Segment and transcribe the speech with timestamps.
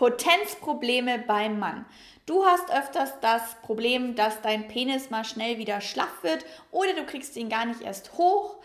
[0.00, 1.84] Potenzprobleme beim Mann.
[2.24, 7.04] Du hast öfters das Problem, dass dein Penis mal schnell wieder schlaff wird oder du
[7.04, 8.56] kriegst ihn gar nicht erst hoch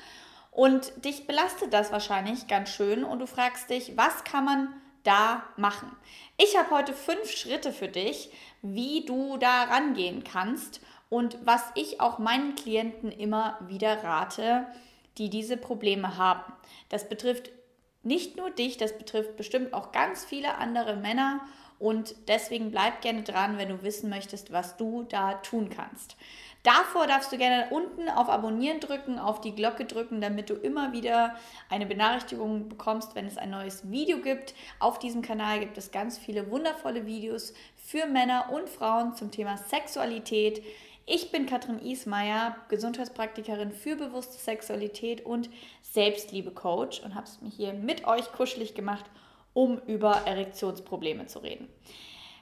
[0.52, 5.44] und dich belastet das wahrscheinlich ganz schön und du fragst dich, was kann man da
[5.58, 5.94] machen?
[6.38, 8.32] Ich habe heute fünf Schritte für dich,
[8.62, 10.80] wie du da rangehen kannst
[11.10, 14.68] und was ich auch meinen Klienten immer wieder rate,
[15.18, 16.54] die diese Probleme haben.
[16.88, 17.52] Das betrifft
[18.06, 21.42] nicht nur dich, das betrifft bestimmt auch ganz viele andere Männer
[21.78, 26.16] und deswegen bleib gerne dran, wenn du wissen möchtest, was du da tun kannst.
[26.64, 30.94] Davor darfst du gerne unten auf Abonnieren drücken, auf die Glocke drücken, damit du immer
[30.94, 31.36] wieder
[31.70, 34.56] eine Benachrichtigung bekommst, wenn es ein neues Video gibt.
[34.80, 39.58] Auf diesem Kanal gibt es ganz viele wundervolle Videos für Männer und Frauen zum Thema
[39.58, 40.64] Sexualität.
[41.08, 45.52] Ich bin Katrin Ismaier, Gesundheitspraktikerin für bewusste Sexualität und
[45.84, 49.06] Selbstliebe-Coach und habe es mir hier mit euch kuschelig gemacht,
[49.54, 51.68] um über Erektionsprobleme zu reden.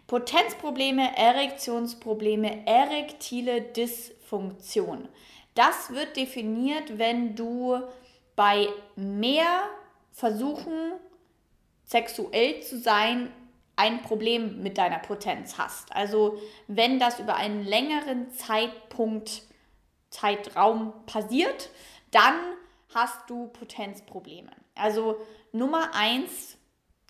[0.08, 5.10] Potenzprobleme, Erektionsprobleme, erektile Dysfunktion.
[5.56, 7.82] Das wird definiert, wenn du
[8.38, 9.70] bei mehr
[10.12, 10.94] Versuchen,
[11.84, 13.30] sexuell zu sein,
[13.76, 15.96] ein Problem mit deiner Potenz hast.
[15.96, 19.44] Also wenn das über einen längeren Zeitpunkt,
[20.10, 21.70] Zeitraum passiert,
[22.12, 22.36] dann
[22.94, 24.52] hast du Potenzprobleme.
[24.76, 25.18] Also
[25.52, 26.58] Nummer eins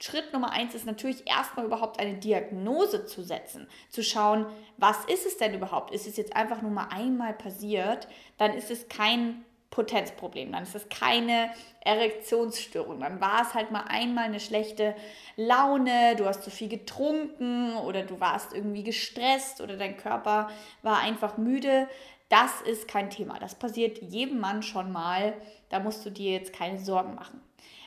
[0.04, 5.26] Schritt Nummer eins ist natürlich erstmal überhaupt eine Diagnose zu setzen, zu schauen, was ist
[5.26, 5.94] es denn überhaupt?
[5.94, 10.76] Ist es jetzt einfach nur mal einmal passiert, dann ist es kein Potenzproblem, dann ist
[10.76, 11.50] es keine
[11.82, 14.96] Erektionsstörung, dann war es halt mal einmal eine schlechte
[15.36, 20.52] Laune, du hast zu viel getrunken oder du warst irgendwie gestresst oder dein Körper
[20.84, 21.88] war einfach müde.
[22.30, 25.34] Das ist kein Thema, das passiert jedem Mann schon mal,
[25.70, 27.42] da musst du dir jetzt keine Sorgen machen.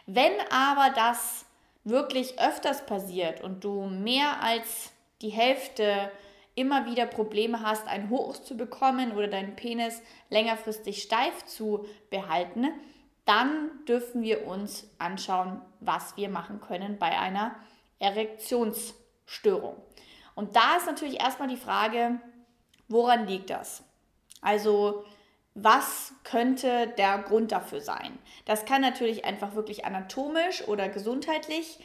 [0.07, 1.47] Wenn aber das
[1.85, 4.91] wirklich öfters passiert und du mehr als
[5.23, 6.11] die Hälfte
[6.57, 12.69] immer wieder Probleme hast, ein Hoch zu bekommen oder deinen Penis längerfristig steif zu behalten,
[13.25, 17.55] dann dürfen wir uns anschauen, was wir machen können bei einer
[17.99, 19.77] Erektionsstörung.
[20.35, 22.21] Und da ist natürlich erstmal die Frage,
[22.89, 23.85] woran liegt das?
[24.41, 25.05] Also
[25.55, 28.19] was könnte der Grund dafür sein?
[28.45, 31.79] Das kann natürlich einfach wirklich anatomisch oder gesundheitlich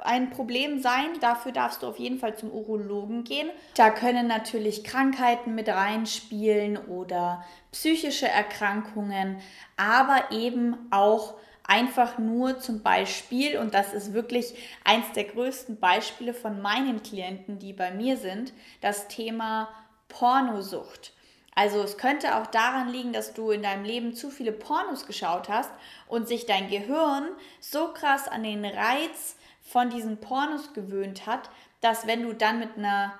[0.00, 1.06] ein Problem sein.
[1.20, 3.50] Dafür darfst du auf jeden Fall zum Urologen gehen.
[3.74, 9.40] Da können natürlich Krankheiten mit reinspielen oder psychische Erkrankungen,
[9.76, 11.34] aber eben auch
[11.64, 17.58] einfach nur zum Beispiel, und das ist wirklich eins der größten Beispiele von meinen Klienten,
[17.58, 19.68] die bei mir sind, das Thema
[20.08, 21.12] Pornosucht.
[21.54, 25.48] Also es könnte auch daran liegen, dass du in deinem Leben zu viele Pornos geschaut
[25.48, 25.70] hast
[26.06, 27.26] und sich dein Gehirn
[27.58, 29.36] so krass an den Reiz
[29.70, 33.12] von diesen Pornos gewöhnt hat, dass wenn du dann mit einer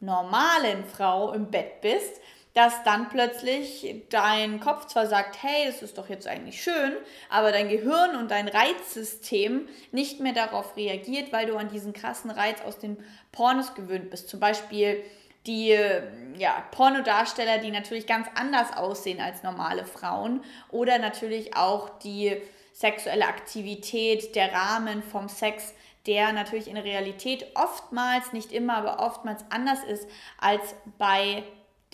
[0.00, 2.20] normalen Frau im Bett bist,
[2.54, 6.92] dass dann plötzlich dein Kopf zwar sagt, hey, das ist doch jetzt eigentlich schön,
[7.28, 12.30] aber dein Gehirn und dein Reizsystem nicht mehr darauf reagiert, weil du an diesen krassen
[12.30, 12.96] Reiz aus den
[13.30, 14.30] Pornos gewöhnt bist.
[14.30, 15.04] Zum Beispiel
[15.46, 15.76] die
[16.38, 22.40] ja, Pornodarsteller, die natürlich ganz anders aussehen als normale Frauen oder natürlich auch die
[22.72, 25.74] sexuelle Aktivität, der Rahmen vom Sex,
[26.06, 30.08] der natürlich in Realität oftmals, nicht immer, aber oftmals anders ist
[30.38, 31.44] als bei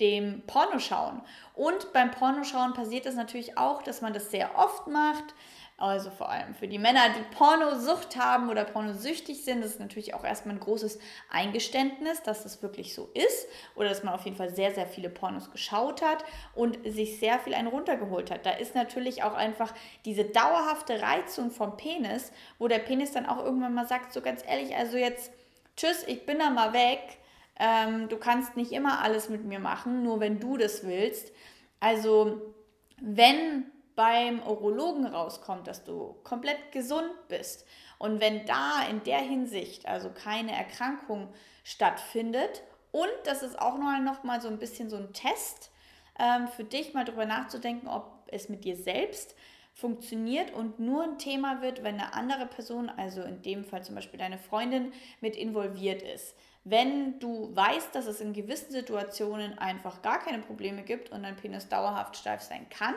[0.00, 1.20] dem Pornoschauen.
[1.54, 5.34] Und beim Pornoschauen passiert es natürlich auch, dass man das sehr oft macht,
[5.82, 10.14] also vor allem für die Männer, die Pornosucht haben oder pornosüchtig sind, das ist natürlich
[10.14, 14.36] auch erstmal ein großes Eingeständnis, dass das wirklich so ist oder dass man auf jeden
[14.36, 18.46] Fall sehr, sehr viele Pornos geschaut hat und sich sehr viel einen runtergeholt hat.
[18.46, 23.44] Da ist natürlich auch einfach diese dauerhafte Reizung vom Penis, wo der Penis dann auch
[23.44, 25.32] irgendwann mal sagt, so ganz ehrlich, also jetzt,
[25.76, 27.18] tschüss, ich bin da mal weg.
[27.58, 31.32] Ähm, du kannst nicht immer alles mit mir machen, nur wenn du das willst.
[31.80, 32.54] Also
[33.00, 37.66] wenn beim Urologen rauskommt, dass du komplett gesund bist
[37.98, 41.28] und wenn da in der Hinsicht also keine Erkrankung
[41.64, 45.70] stattfindet und das ist auch noch mal so ein bisschen so ein Test
[46.18, 49.34] ähm, für dich mal darüber nachzudenken, ob es mit dir selbst
[49.74, 53.94] funktioniert und nur ein Thema wird, wenn eine andere Person, also in dem Fall zum
[53.94, 56.34] Beispiel deine Freundin, mit involviert ist.
[56.64, 61.36] Wenn du weißt, dass es in gewissen Situationen einfach gar keine Probleme gibt und dein
[61.36, 62.94] Penis dauerhaft steif sein kann,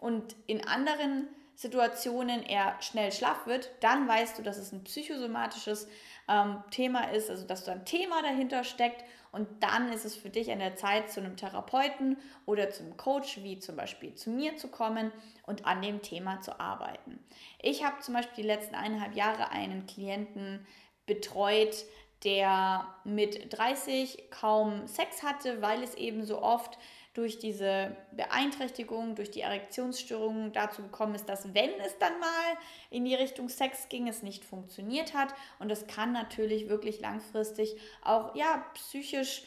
[0.00, 5.88] und in anderen Situationen er schnell schlaff wird, dann weißt du, dass es ein psychosomatisches
[6.26, 10.30] ähm, Thema ist, also dass da ein Thema dahinter steckt und dann ist es für
[10.30, 12.16] dich an der Zeit, zu einem Therapeuten
[12.46, 15.12] oder zum Coach, wie zum Beispiel zu mir zu kommen
[15.46, 17.18] und an dem Thema zu arbeiten.
[17.60, 20.66] Ich habe zum Beispiel die letzten eineinhalb Jahre einen Klienten
[21.06, 21.84] betreut,
[22.24, 26.78] der mit 30 kaum Sex hatte, weil es eben so oft
[27.20, 32.56] durch diese Beeinträchtigung, durch die Erektionsstörungen dazu gekommen ist, dass wenn es dann mal
[32.88, 35.34] in die Richtung Sex ging, es nicht funktioniert hat.
[35.58, 39.42] Und das kann natürlich wirklich langfristig auch ja, psychisch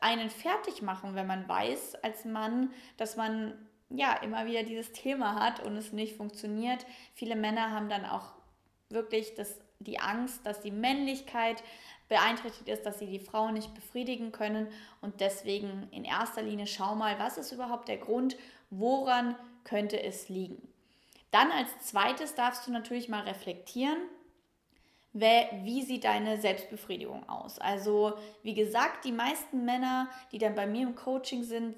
[0.00, 3.52] einen fertig machen, wenn man weiß als Mann, dass man
[3.90, 6.86] ja immer wieder dieses Thema hat und es nicht funktioniert.
[7.12, 8.32] Viele Männer haben dann auch
[8.88, 11.62] wirklich das, die Angst, dass die Männlichkeit
[12.08, 14.68] beeinträchtigt ist, dass sie die Frau nicht befriedigen können.
[15.00, 18.36] Und deswegen in erster Linie schau mal, was ist überhaupt der Grund,
[18.70, 20.66] woran könnte es liegen.
[21.30, 23.98] Dann als zweites darfst du natürlich mal reflektieren,
[25.12, 27.58] wie sieht deine Selbstbefriedigung aus?
[27.58, 31.74] Also, wie gesagt, die meisten Männer, die dann bei mir im Coaching sind,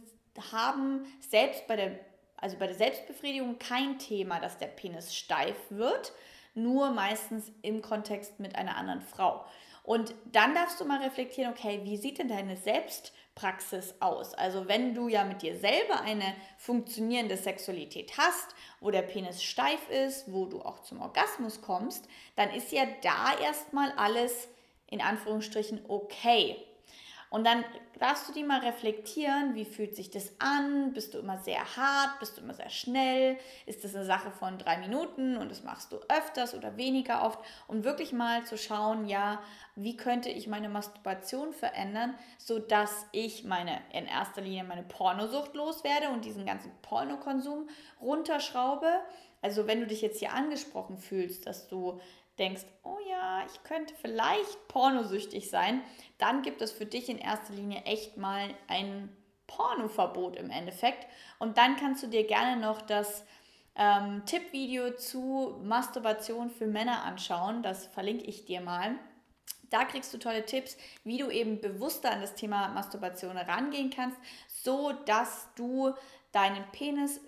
[0.52, 1.98] haben selbst bei der,
[2.36, 6.12] also bei der Selbstbefriedigung kein Thema, dass der Penis steif wird,
[6.54, 9.44] nur meistens im Kontext mit einer anderen Frau.
[9.90, 14.34] Und dann darfst du mal reflektieren, okay, wie sieht denn deine Selbstpraxis aus?
[14.34, 19.90] Also wenn du ja mit dir selber eine funktionierende Sexualität hast, wo der Penis steif
[19.90, 22.06] ist, wo du auch zum Orgasmus kommst,
[22.36, 24.46] dann ist ja da erstmal alles
[24.86, 26.56] in Anführungsstrichen okay.
[27.30, 27.64] Und dann
[28.00, 30.92] darfst du die mal reflektieren, wie fühlt sich das an?
[30.92, 32.18] Bist du immer sehr hart?
[32.18, 33.38] Bist du immer sehr schnell?
[33.66, 37.38] Ist das eine Sache von drei Minuten und das machst du öfters oder weniger oft?
[37.68, 39.40] Um wirklich mal zu schauen, ja,
[39.76, 46.08] wie könnte ich meine Masturbation verändern, sodass ich meine, in erster Linie meine Pornosucht loswerde
[46.08, 47.68] und diesen ganzen Pornokonsum
[48.00, 48.88] runterschraube.
[49.40, 52.00] Also wenn du dich jetzt hier angesprochen fühlst, dass du
[52.40, 55.82] denkst, oh ja, ich könnte vielleicht pornosüchtig sein,
[56.18, 59.14] dann gibt es für dich in erster Linie echt mal ein
[59.46, 61.06] Pornoverbot im Endeffekt.
[61.38, 63.24] Und dann kannst du dir gerne noch das
[63.76, 67.62] ähm, Tippvideo zu Masturbation für Männer anschauen.
[67.62, 68.96] Das verlinke ich dir mal.
[69.70, 74.18] Da kriegst du tolle Tipps, wie du eben bewusster an das Thema Masturbation rangehen kannst,
[74.48, 75.94] so dass du
[76.32, 77.20] deinen Penis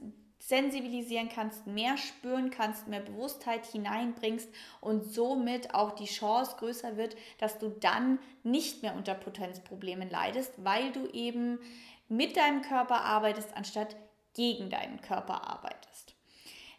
[0.45, 4.49] sensibilisieren kannst, mehr spüren kannst, mehr Bewusstheit hineinbringst
[4.81, 10.53] und somit auch die Chance größer wird, dass du dann nicht mehr unter Potenzproblemen leidest,
[10.65, 11.61] weil du eben
[12.09, 13.95] mit deinem Körper arbeitest, anstatt
[14.35, 16.17] gegen deinen Körper arbeitest.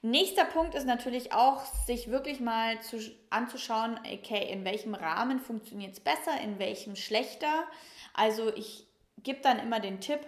[0.02, 2.98] Nächster Punkt ist natürlich auch, sich wirklich mal zu,
[3.30, 7.64] anzuschauen, okay, in welchem Rahmen funktioniert es besser, in welchem schlechter.
[8.14, 8.86] Also ich
[9.20, 10.20] gebe dann immer den Tipp,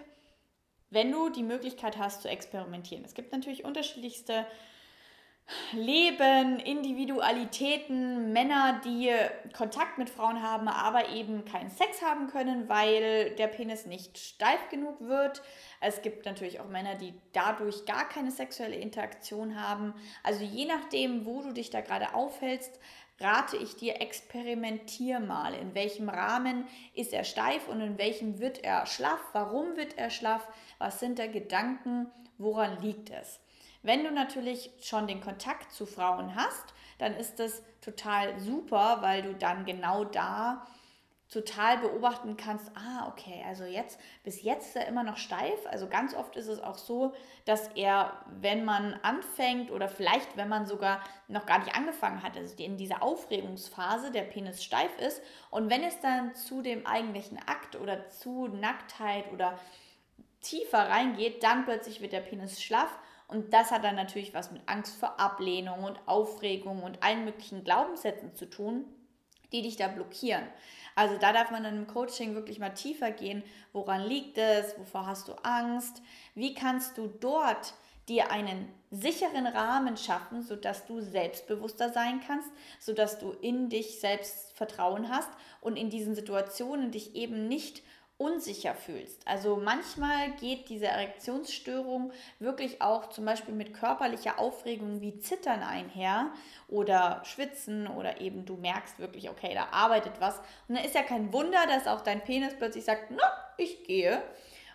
[0.90, 3.04] wenn du die Möglichkeit hast zu experimentieren.
[3.04, 4.46] Es gibt natürlich unterschiedlichste
[5.72, 9.12] Leben, Individualitäten, Männer, die
[9.56, 14.68] Kontakt mit Frauen haben, aber eben keinen Sex haben können, weil der Penis nicht steif
[14.70, 15.42] genug wird.
[15.80, 19.94] Es gibt natürlich auch Männer, die dadurch gar keine sexuelle Interaktion haben.
[20.24, 22.80] Also je nachdem, wo du dich da gerade aufhältst,
[23.18, 25.54] rate ich dir, experimentier mal.
[25.54, 29.20] In welchem Rahmen ist er steif und in welchem wird er schlaff?
[29.32, 30.46] Warum wird er schlaff?
[30.78, 32.10] Was sind da Gedanken?
[32.38, 33.40] Woran liegt es?
[33.82, 39.22] Wenn du natürlich schon den Kontakt zu Frauen hast, dann ist das total super, weil
[39.22, 40.66] du dann genau da
[41.28, 45.66] total beobachten kannst, ah, okay, also jetzt, bis jetzt ist er immer noch steif.
[45.66, 47.14] Also ganz oft ist es auch so,
[47.44, 52.36] dass er, wenn man anfängt oder vielleicht, wenn man sogar noch gar nicht angefangen hat,
[52.36, 55.20] also in dieser Aufregungsphase der Penis steif ist.
[55.50, 59.58] Und wenn es dann zu dem eigentlichen Akt oder zu Nacktheit oder
[60.42, 62.96] tiefer reingeht, dann plötzlich wird der Penis schlaff.
[63.26, 67.64] Und das hat dann natürlich was mit Angst vor Ablehnung und Aufregung und allen möglichen
[67.64, 68.84] Glaubenssätzen zu tun,
[69.56, 70.44] die dich da blockieren.
[70.94, 73.42] Also da darf man dann im Coaching wirklich mal tiefer gehen.
[73.72, 74.78] Woran liegt es?
[74.78, 76.02] Wovor hast du Angst?
[76.34, 77.74] Wie kannst du dort
[78.08, 82.48] dir einen sicheren Rahmen schaffen, sodass du selbstbewusster sein kannst,
[82.78, 87.82] sodass du in dich selbst Vertrauen hast und in diesen Situationen dich eben nicht
[88.18, 89.26] unsicher fühlst.
[89.26, 96.30] Also manchmal geht diese Erektionsstörung wirklich auch zum Beispiel mit körperlicher Aufregung wie Zittern einher
[96.68, 100.38] oder Schwitzen oder eben du merkst wirklich, okay, da arbeitet was.
[100.66, 104.22] Und dann ist ja kein Wunder, dass auch dein Penis plötzlich sagt, na, ich gehe.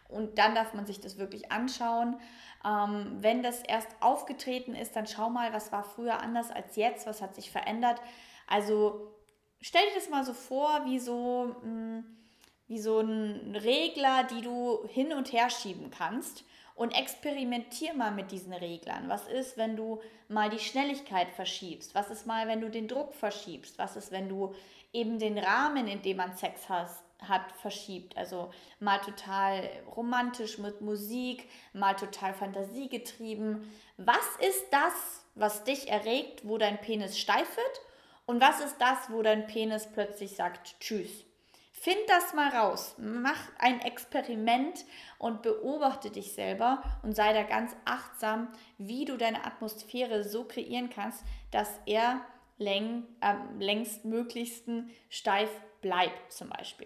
[0.08, 2.20] Und dann darf man sich das wirklich anschauen.
[2.64, 7.08] Ähm, wenn das erst aufgetreten ist, dann schau mal, was war früher anders als jetzt,
[7.08, 8.00] was hat sich verändert.
[8.46, 9.16] Also
[9.62, 11.56] stell dir das mal so vor, wie so...
[11.64, 12.18] Mh, hm,
[12.72, 16.46] wie so ein Regler, die du hin und her schieben kannst.
[16.74, 19.10] Und experimentier mal mit diesen Reglern.
[19.10, 21.94] Was ist, wenn du mal die Schnelligkeit verschiebst?
[21.94, 23.78] Was ist mal, wenn du den Druck verschiebst?
[23.78, 24.56] Was ist, wenn du
[24.94, 28.16] eben den Rahmen, in dem man Sex hast, hat, verschiebt?
[28.16, 33.70] Also mal total romantisch mit Musik, mal total fantasiegetrieben.
[33.98, 37.82] Was ist das, was dich erregt, wo dein Penis steif wird?
[38.26, 41.26] Und was ist das, wo dein Penis plötzlich sagt Tschüss?
[41.82, 42.94] Find das mal raus.
[43.00, 44.86] Mach ein Experiment
[45.18, 50.92] und beobachte dich selber und sei da ganz achtsam, wie du deine Atmosphäre so kreieren
[50.92, 52.22] kannst, dass er
[52.60, 55.50] läng, äh, längst möglichsten steif
[55.82, 56.86] bleibt zum Beispiel.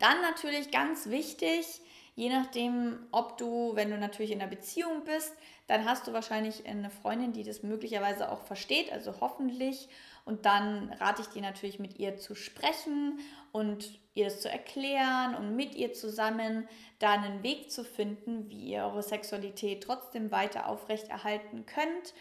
[0.00, 1.80] Dann natürlich ganz wichtig,
[2.16, 5.32] je nachdem, ob du, wenn du natürlich in einer Beziehung bist,
[5.68, 9.88] dann hast du wahrscheinlich eine Freundin, die das möglicherweise auch versteht, also hoffentlich.
[10.26, 13.20] Und dann rate ich dir natürlich mit ihr zu sprechen
[13.52, 16.68] und ihr das zu erklären und mit ihr zusammen
[16.98, 22.12] da einen Weg zu finden, wie ihr eure Sexualität trotzdem weiter aufrechterhalten könnt.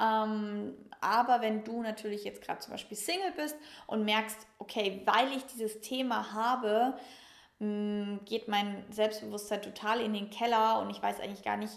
[0.00, 3.56] Ähm, aber wenn du natürlich jetzt gerade zum Beispiel Single bist
[3.88, 6.96] und merkst, okay, weil ich dieses Thema habe,
[7.58, 11.74] mh, geht mein Selbstbewusstsein total in den Keller und ich weiß eigentlich gar nicht,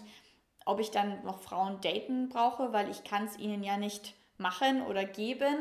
[0.64, 4.82] ob ich dann noch Frauen daten brauche, weil ich kann es ihnen ja nicht machen
[4.82, 5.56] oder geben.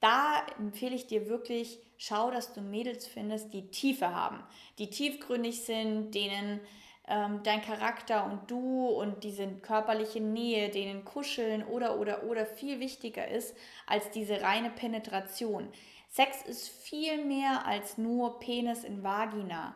[0.00, 4.42] Da empfehle ich dir wirklich, schau, dass du Mädels findest, die Tiefe haben,
[4.78, 6.60] die tiefgründig sind, denen
[7.08, 12.80] ähm, dein Charakter und du und diese körperliche Nähe, denen Kuscheln oder oder oder viel
[12.80, 15.68] wichtiger ist als diese reine Penetration.
[16.08, 19.74] Sex ist viel mehr als nur Penis in Vagina.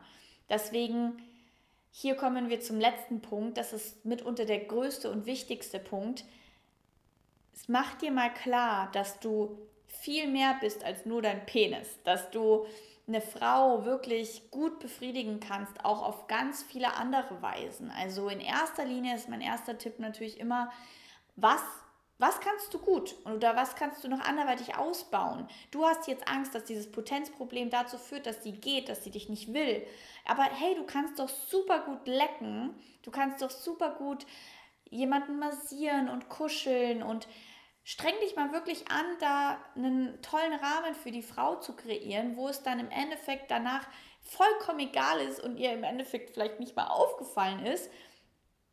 [0.48, 1.22] Deswegen
[1.90, 3.56] hier kommen wir zum letzten Punkt.
[3.56, 6.24] Das ist mitunter der größte und wichtigste Punkt.
[7.56, 12.30] Es macht dir mal klar, dass du viel mehr bist als nur dein Penis, dass
[12.30, 12.66] du
[13.08, 17.90] eine Frau wirklich gut befriedigen kannst, auch auf ganz viele andere Weisen.
[17.90, 20.70] Also in erster Linie ist mein erster Tipp natürlich immer,
[21.36, 21.62] was
[22.18, 25.46] was kannst du gut oder was kannst du noch anderweitig ausbauen?
[25.70, 29.28] Du hast jetzt Angst, dass dieses Potenzproblem dazu führt, dass sie geht, dass sie dich
[29.28, 29.86] nicht will.
[30.24, 32.74] Aber hey, du kannst doch super gut lecken.
[33.02, 34.24] Du kannst doch super gut
[34.90, 37.28] jemanden massieren und kuscheln und
[37.84, 42.48] streng dich mal wirklich an, da einen tollen Rahmen für die Frau zu kreieren, wo
[42.48, 43.86] es dann im Endeffekt danach
[44.22, 47.90] vollkommen egal ist und ihr im Endeffekt vielleicht nicht mal aufgefallen ist,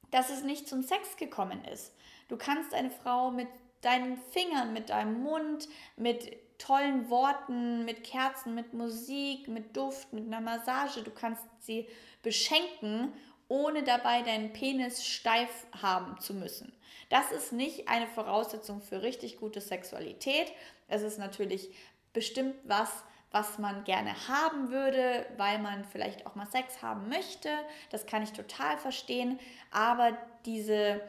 [0.10, 1.93] dass es nicht zum Sex gekommen ist.
[2.27, 3.48] Du kannst eine Frau mit
[3.82, 10.25] deinen Fingern, mit deinem Mund, mit tollen Worten, mit Kerzen, mit Musik, mit Duft, mit
[10.25, 11.88] einer Massage, du kannst sie
[12.22, 13.13] beschenken,
[13.53, 16.74] ohne dabei deinen Penis steif haben zu müssen.
[17.10, 20.51] Das ist nicht eine Voraussetzung für richtig gute Sexualität.
[20.88, 21.69] Es ist natürlich
[22.13, 22.89] bestimmt was,
[23.29, 27.50] was man gerne haben würde, weil man vielleicht auch mal Sex haben möchte.
[27.91, 29.39] Das kann ich total verstehen.
[29.69, 31.00] Aber diese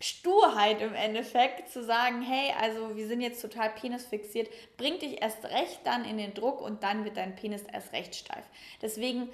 [0.00, 5.44] Sturheit im Endeffekt zu sagen, hey, also wir sind jetzt total penisfixiert, bringt dich erst
[5.44, 8.44] recht dann in den Druck und dann wird dein Penis erst recht steif.
[8.82, 9.28] Deswegen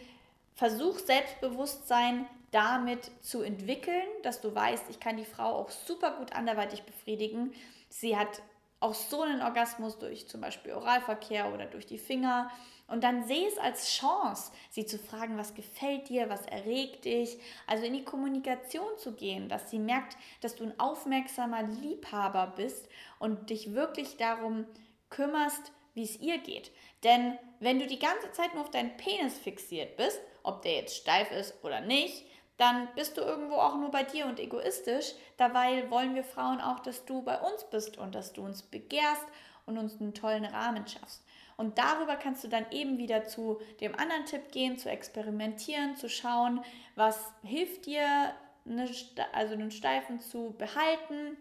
[0.54, 6.34] versuch Selbstbewusstsein damit zu entwickeln, dass du weißt, ich kann die Frau auch super gut
[6.34, 7.52] anderweitig befriedigen.
[7.88, 8.42] Sie hat
[8.78, 12.50] auch so einen Orgasmus durch zum Beispiel Oralverkehr oder durch die Finger.
[12.88, 17.38] Und dann sehe es als Chance, sie zu fragen, was gefällt dir, was erregt dich.
[17.66, 22.88] Also in die Kommunikation zu gehen, dass sie merkt, dass du ein aufmerksamer Liebhaber bist
[23.18, 24.66] und dich wirklich darum
[25.08, 26.70] kümmerst, wie es ihr geht.
[27.04, 30.96] Denn wenn du die ganze Zeit nur auf deinen Penis fixiert bist, ob der jetzt
[30.96, 32.24] steif ist oder nicht,
[32.56, 35.14] dann bist du irgendwo auch nur bei dir und egoistisch.
[35.36, 39.26] Dabei wollen wir Frauen auch, dass du bei uns bist und dass du uns begehrst
[39.66, 41.24] und uns einen tollen Rahmen schaffst.
[41.56, 46.08] Und darüber kannst du dann eben wieder zu dem anderen Tipp gehen, zu experimentieren, zu
[46.08, 48.32] schauen, was hilft dir,
[48.64, 48.88] eine,
[49.32, 51.36] also einen Steifen zu behalten,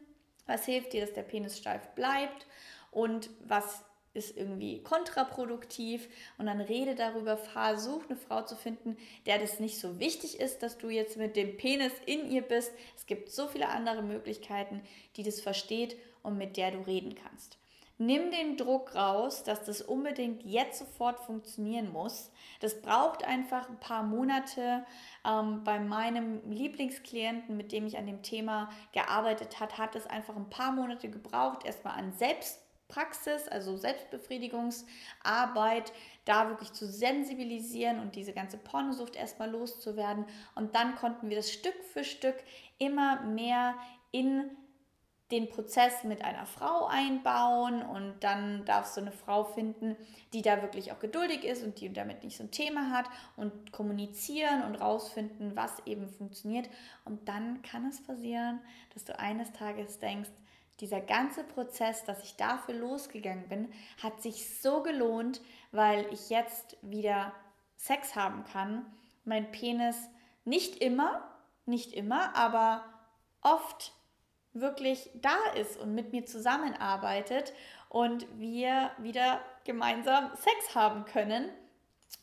[0.48, 2.46] was hilft dir, dass der Penis steif bleibt
[2.92, 9.40] und was ist irgendwie kontraproduktiv und dann rede darüber, versuch eine Frau zu finden, der
[9.40, 12.72] das nicht so wichtig ist, dass du jetzt mit dem Penis in ihr bist.
[12.98, 14.82] Es gibt so viele andere Möglichkeiten,
[15.16, 17.58] die das versteht und mit der du reden kannst.
[18.04, 22.32] Nimm den Druck raus, dass das unbedingt jetzt sofort funktionieren muss.
[22.60, 24.84] Das braucht einfach ein paar Monate.
[25.24, 30.36] Ähm, bei meinem Lieblingsklienten, mit dem ich an dem Thema gearbeitet habe, hat es einfach
[30.36, 32.61] ein paar Monate gebraucht, erstmal an Selbst
[32.92, 35.92] Praxis, also Selbstbefriedigungsarbeit,
[36.26, 40.26] da wirklich zu sensibilisieren und diese ganze Pornosucht erstmal loszuwerden.
[40.54, 42.36] Und dann konnten wir das Stück für Stück
[42.78, 43.74] immer mehr
[44.12, 44.52] in
[45.32, 49.96] den Prozess mit einer Frau einbauen und dann darfst du eine Frau finden,
[50.34, 53.06] die da wirklich auch geduldig ist und die damit nicht so ein Thema hat
[53.38, 56.70] und kommunizieren und rausfinden, was eben funktioniert.
[57.06, 58.60] Und dann kann es passieren,
[58.94, 60.30] dass du eines Tages denkst,
[60.82, 63.72] dieser ganze Prozess, dass ich dafür losgegangen bin,
[64.02, 67.32] hat sich so gelohnt, weil ich jetzt wieder
[67.78, 68.86] Sex haben kann.
[69.24, 69.96] Mein Penis
[70.44, 71.30] nicht immer,
[71.66, 72.84] nicht immer, aber
[73.42, 73.94] oft
[74.54, 77.54] wirklich da ist und mit mir zusammenarbeitet
[77.90, 81.50] und wir wieder gemeinsam Sex haben können.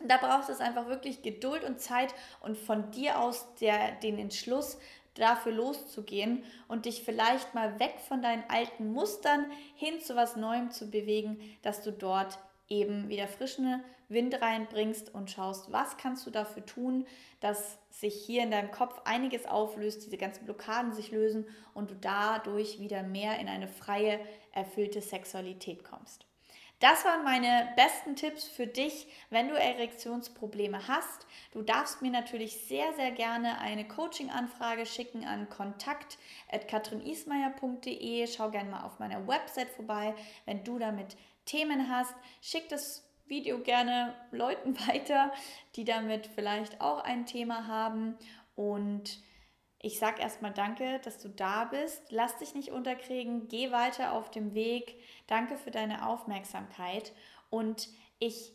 [0.01, 4.79] Da braucht es einfach wirklich Geduld und Zeit und von dir aus der, den Entschluss,
[5.19, 10.71] dafür loszugehen und dich vielleicht mal weg von deinen alten Mustern hin zu was Neuem
[10.71, 16.31] zu bewegen, dass du dort eben wieder frischen Wind reinbringst und schaust, was kannst du
[16.31, 17.07] dafür tun,
[17.41, 21.95] dass sich hier in deinem Kopf einiges auflöst, diese ganzen Blockaden sich lösen und du
[21.95, 24.21] dadurch wieder mehr in eine freie,
[24.53, 26.28] erfüllte Sexualität kommst.
[26.81, 31.27] Das waren meine besten Tipps für dich, wenn du Erektionsprobleme hast.
[31.51, 38.29] Du darfst mir natürlich sehr, sehr gerne eine Coaching-Anfrage schicken an kontakt.katrinismeier.de.
[38.29, 41.17] Schau gerne mal auf meiner Website vorbei, wenn du damit
[41.47, 42.15] Themen hast.
[42.41, 45.33] Schick das Video gerne Leuten weiter,
[45.75, 48.17] die damit vielleicht auch ein Thema haben.
[48.55, 49.19] Und
[49.81, 52.03] ich sage erstmal danke, dass du da bist.
[52.11, 53.49] Lass dich nicht unterkriegen.
[53.49, 54.97] Geh weiter auf dem Weg.
[55.29, 57.13] Danke für deine Aufmerksamkeit.
[57.49, 58.53] Und ich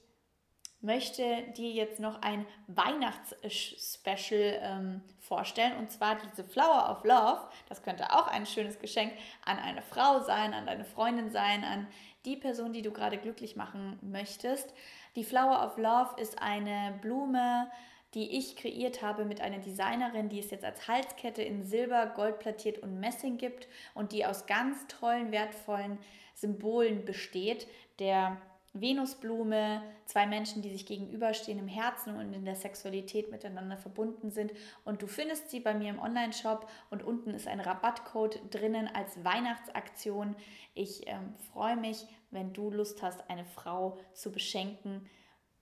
[0.82, 5.77] möchte dir jetzt noch ein Weihnachtsspecial ähm, vorstellen.
[5.77, 7.48] Und zwar diese Flower of Love.
[7.70, 9.13] Das könnte auch ein schönes Geschenk
[9.46, 11.88] an eine Frau sein, an deine Freundin sein, an
[12.25, 14.74] die Person, die du gerade glücklich machen möchtest.
[15.15, 17.72] Die Flower of Love ist eine Blume,
[18.13, 22.39] die ich kreiert habe mit einer Designerin, die es jetzt als Halskette in Silber, Gold
[22.39, 25.98] plattiert und Messing gibt und die aus ganz tollen, wertvollen
[26.36, 27.67] Symbolen besteht.
[28.00, 28.38] Der
[28.74, 34.51] Venusblume, zwei Menschen, die sich gegenüberstehen im Herzen und in der Sexualität miteinander verbunden sind.
[34.84, 39.24] Und du findest sie bei mir im Online-Shop und unten ist ein Rabattcode drinnen als
[39.24, 40.36] Weihnachtsaktion.
[40.74, 45.08] Ich ähm, freue mich, wenn du Lust hast, eine Frau zu beschenken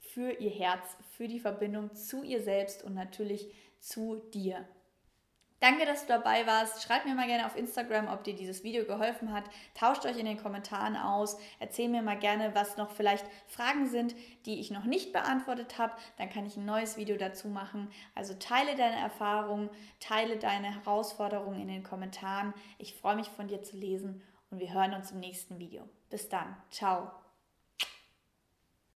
[0.01, 4.65] für ihr Herz, für die Verbindung zu ihr selbst und natürlich zu dir.
[5.61, 6.81] Danke, dass du dabei warst.
[6.81, 9.43] Schreib mir mal gerne auf Instagram, ob dir dieses Video geholfen hat.
[9.75, 11.37] Tauscht euch in den Kommentaren aus.
[11.59, 14.15] Erzähl mir mal gerne, was noch vielleicht Fragen sind,
[14.47, 15.93] die ich noch nicht beantwortet habe.
[16.17, 17.91] Dann kann ich ein neues Video dazu machen.
[18.15, 22.55] Also teile deine Erfahrungen, teile deine Herausforderungen in den Kommentaren.
[22.79, 25.87] Ich freue mich von dir zu lesen und wir hören uns im nächsten Video.
[26.09, 26.57] Bis dann.
[26.71, 27.20] Ciao.